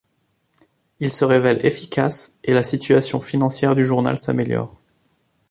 [0.99, 4.81] Il se révèle efficace, et la situation financière du journal s'améliore.